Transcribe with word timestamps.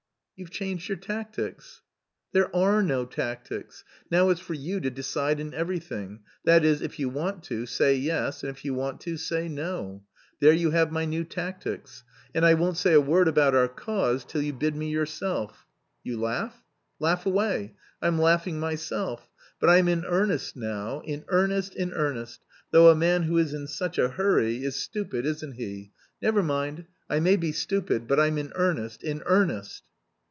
"You've 0.37 0.49
changed 0.49 0.89
your 0.89 0.97
tactics?" 0.97 1.83
"There 2.31 2.49
are 2.55 2.81
no 2.81 3.05
tactics. 3.05 3.83
Now 4.09 4.29
it's 4.31 4.41
for 4.41 4.55
you 4.55 4.79
to 4.79 4.89
decide 4.89 5.39
in 5.39 5.53
everything, 5.53 6.21
that 6.45 6.65
is, 6.65 6.81
if 6.81 6.97
you 6.97 7.09
want 7.09 7.43
to, 7.43 7.67
say 7.67 7.95
yes, 7.95 8.41
and 8.41 8.49
if 8.49 8.65
you 8.65 8.73
want 8.73 9.01
to, 9.01 9.17
say 9.17 9.47
no. 9.47 10.03
There 10.39 10.51
you 10.51 10.71
have 10.71 10.91
my 10.91 11.05
new 11.05 11.25
tactics. 11.25 12.03
And 12.33 12.43
I 12.43 12.55
won't 12.55 12.77
say 12.77 12.93
a 12.93 12.99
word 12.99 13.27
about 13.27 13.53
our 13.53 13.67
cause 13.67 14.25
till 14.25 14.41
you 14.41 14.51
bid 14.51 14.75
me 14.75 14.89
yourself. 14.89 15.67
You 16.03 16.19
laugh? 16.19 16.63
Laugh 16.99 17.27
away. 17.27 17.75
I'm 18.01 18.17
laughing 18.17 18.59
myself. 18.59 19.29
But 19.59 19.69
I'm 19.69 19.87
in 19.87 20.03
earnest 20.05 20.55
now, 20.57 21.01
in 21.01 21.23
earnest, 21.27 21.75
in 21.75 21.93
earnest, 21.93 22.39
though 22.71 22.89
a 22.89 22.95
man 22.95 23.21
who 23.23 23.37
is 23.37 23.53
in 23.53 23.67
such 23.67 23.99
a 23.99 24.09
hurry 24.09 24.63
is 24.63 24.75
stupid, 24.75 25.23
isn't 25.27 25.53
he? 25.57 25.91
Never 26.19 26.41
mind, 26.41 26.87
I 27.11 27.19
may 27.19 27.35
be 27.35 27.51
stupid, 27.51 28.07
but 28.07 28.19
I'm 28.19 28.39
in 28.39 28.51
earnest, 28.55 29.03
in 29.03 29.21
earnest." 29.27 29.83